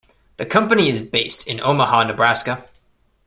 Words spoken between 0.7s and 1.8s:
is based in